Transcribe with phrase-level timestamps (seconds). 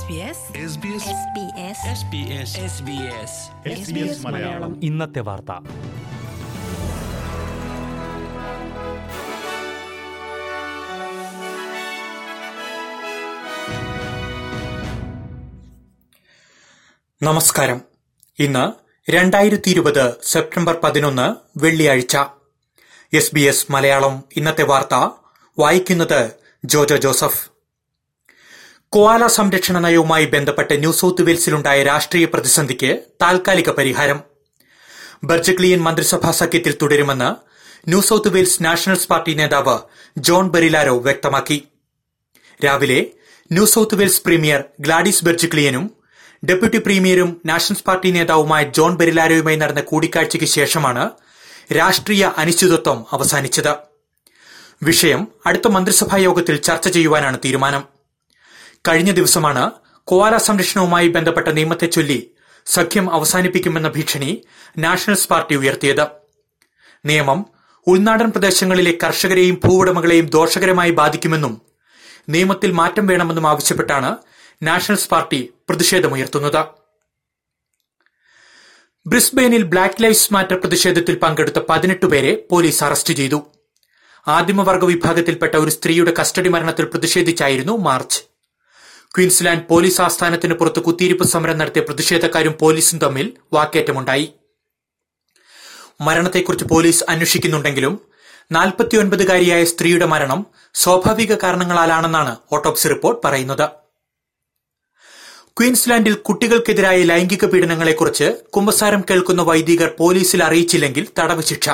[0.00, 0.20] SBS SBS
[4.20, 4.84] Malayalam.
[4.84, 5.64] ഇന്നത്തെ വാർത്ത.
[17.22, 17.80] നമസ്കാരം.
[18.38, 18.72] ഇന്ന്
[19.10, 22.16] രണ്ടായിരത്തി ഇരുപത് സെപ്റ്റംബർ പതിനൊന്ന് വെള്ളിയാഴ്ച.
[23.12, 25.08] എസ് ബി എസ് മലയാളം ഇന്നത്തെ വാർത്ത
[25.58, 26.30] വായിക്കുന്നത്
[26.64, 27.59] ജോജോ ജോസഫ്.
[28.92, 34.20] കോവാല സംരക്ഷണ നയവുമായി ബന്ധപ്പെട്ട് ന്യൂ സൌത്ത് വെയിൽസിലുണ്ടായ രാഷ്ട്രീയ പ്രതിസന്ധിക്ക് താൽക്കാലിക പരിഹാരം.
[35.24, 37.28] ബർജക്ലിയൻ മന്ത്രിസഭാ സഖ്യത്തിൽ തുടരുമെന്ന്
[37.88, 39.78] New South Wales Nationals party നേതാവ്
[40.18, 41.58] ജോൺ ബെറിലാരോ വ്യക്തമാക്കി.
[42.64, 43.06] രാവിലെ
[43.52, 45.84] New South Wales premier Gladys ബെർജിക്ലിയനും
[46.48, 51.10] deputy പ്രീമിയറും നാഷണൽസ് പാർട്ടി നേതാവുമായ ജോൺ ബെരിലാരോയുമായി നടന്ന കൂടിക്കാഴ്ചയ്ക്ക് ശേഷമാണ്
[51.76, 53.72] രാഷ്ട്രീയ അനിശ്ചിതത്വം അവസാനിച്ചത്.
[54.82, 57.99] വിഷയം അടുത്ത മന്ത്രിസഭാ യോഗത്തിൽ ചർച്ച ചെയ്യുവാനാണ് തീരുമാനം.
[58.88, 59.70] കഴിഞ്ഞ ദിവസമാണ്
[60.08, 62.20] കോവാല സംരക്ഷണവുമായി ബന്ധപ്പെട്ട നിയമത്തെ ചൊല്ലി
[62.66, 64.30] സഖ്യം അവസാനിപ്പിക്കുമെന്ന ഭീഷണി
[64.78, 66.06] നാഷണൽസ് പാർട്ടി ഉയർത്തിയത്.
[67.04, 67.40] നിയമം
[67.86, 71.62] ഉൾനാടൻ പ്രദേശങ്ങളിലെ കർഷകരെയും ഭൂവുടമകളെയും ദോഷകരമായി ബാധിക്കുമെന്നും
[72.28, 74.16] നിയമത്തിൽ മാറ്റം വേണമെന്നും ആവശ്യപ്പെട്ടാണ്
[74.62, 76.62] നാഷണൽസ് പാർട്ടി പ്രതിഷേധമുയർത്തുന്നത്.
[79.06, 83.38] ബ്രിസ്ബെയിനിൽ ബ്ലാക്ക് ലൈഫ്സ് മാറ്റർ പ്രതിഷേധത്തിൽ പങ്കെടുത്ത പതിനെട്ട് പേരെ പോലീസ് അറസ്റ്റ് ചെയ്തു.
[84.28, 88.29] ആദിമവർഗ വിഭാഗത്തിൽപ്പെട്ട ഒരു സ്ത്രീയുടെ കസ്റ്റഡി മരണത്തിൽ പ്രതിഷേധിച്ചായിരുന്നു മാർച്ച്.
[89.16, 94.32] ക്വീൻസ്ലാൻഡ് പോലീസ് ആസ്ഥാനത്തിന് പുറത്ത് കുത്തിയിരിപ്പ് സമരം നടത്തിയ പ്രതിഷേധക്കാരും പോലീസും തമ്മിൽ വാക്കേറ്റമുണ്ടായി.
[96.00, 98.00] മരണത്തെക്കുറിച്ച് പോലീസ് അന്വേഷിക്കുന്നുണ്ടെങ്കിലും
[98.52, 103.68] നാൽപ്പത്തിയൊൻപതുകാരിയായ സ്ത്രീയുടെ മരണം സ്വാഭാവിക കാരണങ്ങളാലാണെന്നാണ് ഓട്ടോപ്സി റിപ്പോർട്ട് പറയുന്നത്.
[105.58, 111.68] ക്വീൻസ്ലാൻഡിൽ കുട്ടികൾക്കെതിരായ ലൈംഗിക പീഡനങ്ങളെക്കുറിച്ച് കുമ്പസാരം കേൾക്കുന്ന വൈദികർ പോലീസിൽ അറിയിച്ചില്ലെങ്കിൽ തടവ് ശിക്ഷ.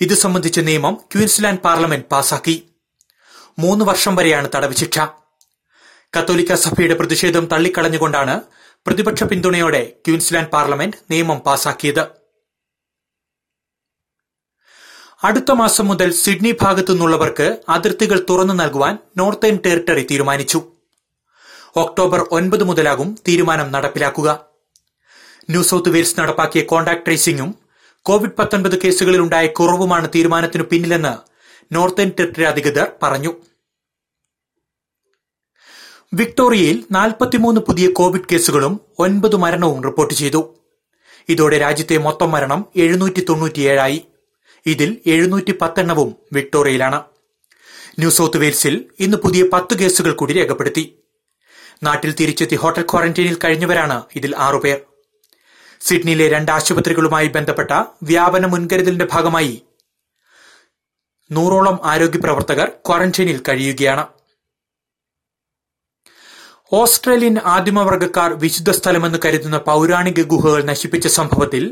[0.00, 2.56] ഇത് സംബന്ധിച്ച നിയമം ക്വീൻസ്ലാൻഡ് പാർലമെന്റ് പാസാക്കി.
[3.58, 4.98] മൂന്ന് വർഷം വരെയാണ് തടവ് ശിക്ഷ.
[6.16, 8.40] കത്തോലിക്ക സഭയുടെ പ്രതിഷേധം തള്ളിക്കളഞ്ഞുകൊണ്ടാണ്
[8.86, 12.02] പ്രതിപക്ഷ പിന്തുണയോടെ ക്യൂൻസ്ലാൻഡ് പാർലമെന്റ് നിയമം പാസാക്കിയത്.
[15.24, 20.60] അടുത്ത മാസം മുതൽ സിഡ്നി ഭാഗത്തു നിന്നുള്ളവർക്ക് അതിർത്തികൾ തുറന്നു നൽകുവാൻ നോർത്തേൺ ടെറിട്ടറി തീരുമാനിച്ചു.
[21.82, 24.28] ഒക്ടോബർ ഒൻപത് മുതലാകും തീരുമാനം നടപ്പിലാക്കുക.
[25.50, 27.52] ന്യൂ സൌത്ത് വെയിൽസ് നടപ്പാക്കിയ കോണ്ടാക്ട് ട്രേസിംഗും
[28.06, 31.14] കോവിഡ് പത്തൊൻപത് കേസുകളിൽ ഉണ്ടായ കുറവുമാണ് തീരുമാനത്തിനു പിന്നിലെന്ന്
[31.74, 33.32] നോർത്തേൺ ടെറിട്ടറി അധികൃതർ പറഞ്ഞു.
[36.14, 40.54] വിക്ടോറിയയിൽ നാൽപ്പത്തിമൂന്ന് പുതിയ കോവിഡ് കേസുകളും ഒൻപത് മരണവും റിപ്പോർട്ട് ചെയ്തു.
[41.28, 44.04] ഇതോടെ രാജ്യത്തെ മൊത്തം മരണം എഴുന്നൂറ്റി തൊണ്ണൂറ്റിയേഴായി
[44.66, 47.02] ഇതിൽ എഴുന്നൂറ്റി പത്തെണ്ണവും വിക്ടോറിയയിലാണ്.
[47.98, 50.98] ന്യൂ സൌത്ത് വെയിൽസിൽ ഇന്ന് പുതിയ പത്ത് കേസുകൾ കൂടി രേഖപ്പെടുത്തി.
[51.82, 54.80] നാട്ടിൽ തിരിച്ചെത്തി ഹോട്ടൽ ക്വാറന്റൈനിൽ കഴിഞ്ഞവരാണ് ഇതിൽ ആറുപേർ
[55.80, 57.70] സിഡ്നിയിലെ രണ്ട് ആശുപത്രികളുമായി ബന്ധപ്പെട്ട
[58.02, 59.62] വ്യാപന മുൻകരുതലിന്റെ ഭാഗമായി
[61.32, 64.06] നൂറോളം ആരോഗ്യ പ്രവർത്തകർ ക്വാറന്റൈനിൽ കഴിയുകയാണ്.
[66.72, 71.64] ഓസ്ട്രേലിയൻ ആദിമവർഗക്കാർ വിശുദ്ധ സ്ഥലമെന്ന് കരുതുന്ന പൌരാണിക ഗുഹകൾ നശിപ്പിച്ച സംഭവത്തിൽ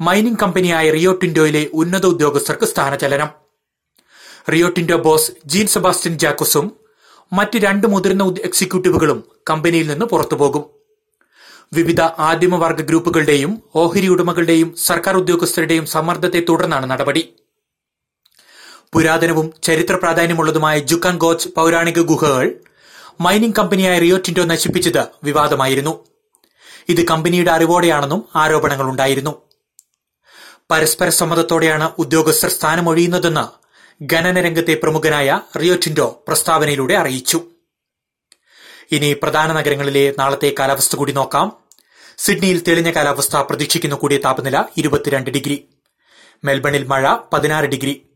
[0.00, 3.30] മൈനിംഗ് കമ്പനിയായ റിയോ ടിൻഡോയിലെ ഉന്നത ഉദ്യോഗസ്ഥർക്ക് സ്ഥാനചലനം.
[4.52, 6.66] Rio Tinto boss Jean Sebastien ജാക്കോസും
[7.32, 10.64] മറ്റ് രണ്ട് മുതിർന്ന എക്സിക്യൂട്ടീവുകളും കമ്പനിയിൽ നിന്ന് പുറത്തുപോകും.
[11.72, 17.24] വിവിധ ആദിമവർഗ ഗ്രൂപ്പുകളുടെയും ഓഹരി ഉടമകളുടെയും സർക്കാർ ഉദ്യോഗസ്ഥരുടെയും സമ്മർദ്ദത്തെ തുടർന്നാണ് നടപടി.
[18.92, 22.46] പുരാതനവും ചരിത്ര പ്രാധാന്യമുള്ളതുമായ ജുക്കാൻ ഗോച്ച് പൌരാണിക ഗുഹകൾ
[23.20, 26.04] മൈനിംഗ് കമ്പനിയായ റിയോ ടിൻഡോ നശിപ്പിച്ചത് വിവാദമായിരുന്നു.
[26.88, 29.42] ഇത് കമ്പനിയുടെ അറിവോടെയാണെന്നും ആരോപണങ്ങളുണ്ടായിരുന്നു.
[30.70, 33.64] പരസ്പര സമ്മതത്തോടെയാണ് ഉദ്യോഗസ്ഥർ സ്ഥാനമൊഴിയുന്നതെന്ന്
[34.14, 37.44] ഖനന രംഗത്തെ പ്രമുഖനായ റിയോ ടിൻഡോ പ്രസ്താവനയിലൂടെ അറിയിച്ചു.
[38.92, 41.52] ഇനി പ്രധാന നഗരങ്ങളിലെ നാളത്തെ കാലാവസ്ഥ കൂടി നോക്കാം.
[42.18, 45.68] സിഡ്നിയിൽ തെളിഞ്ഞ കാലാവസ്ഥ പ്രതീക്ഷിക്കുന്ന കൂടിയ താപനില ഇരുപത്തിരണ്ട് ഡിഗ്രി.
[46.44, 48.06] മെൽബണിൽ മഴ പതിനാറ് ഡിഗ്രി.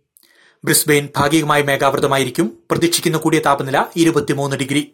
[0.64, 2.58] ബ്രിസ്ബെയിൻ ഭാഗികമായി മേഘാവൃതമായിരിക്കും.
[2.70, 4.92] പ്രതീക്ഷിക്കുന്ന കൂടിയ താപനില ഇരുപത്തിമൂന്ന് ഡിഗ്രി.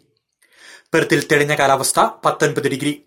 [0.93, 3.01] പെർത്തിൽ തെളിഞ്ഞ കാലാവസ്ഥ പത്തൊൻപത് ഡിഗ്രി.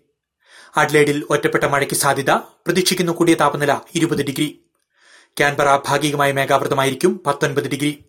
[0.77, 2.31] അഡ്ലേഡിൽ ഒറ്റപ്പെട്ട മഴയ്ക്ക് സാധ്യത.
[2.31, 4.59] പ്രതീക്ഷിക്കുന്ന കൂടിയ താപനില ഇരുപത് ഡിഗ്രി.
[5.37, 8.05] ക്യാൻബറ ഭാഗികമായി മേഘാവൃതമായിരിക്കും പത്തൊൻപത് ഡിഗ്രി.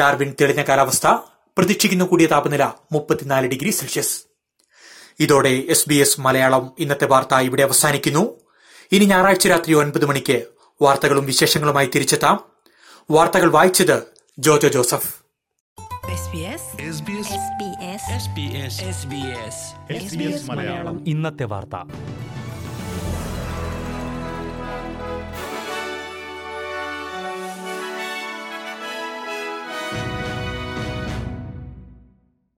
[0.00, 1.06] ഡാർവിൻ തെളിഞ്ഞ കാലാവസ്ഥ.
[1.58, 4.22] പ്രതീക്ഷിക്കുന്ന കൂടിയ താപനില മുപ്പത്തിനാല് ഡിഗ്രി സെൽഷ്യസ്.
[5.20, 8.40] ഇതോടെ എസ് ബി എസ് മലയാളം ഇന്നത്തെ വാർത്ത ഇവിടെ അവസാനിക്കുന്നു.
[8.92, 10.46] ഇനി ഞായറാഴ്ച രാത്രി ഒൻപത് മണിക്ക്
[10.82, 12.55] വാർത്തകളും വിശേഷങ്ങളുമായി തിരിച്ചെത്താം.
[13.10, 14.02] വാർത്തകൾ വായിച്ചത്
[14.38, 15.14] Jojo Joseph.
[16.06, 16.62] SBS
[19.94, 21.08] SBS Malayalam.
[21.08, 21.90] ഇന്നത്തെ വാർത്ത.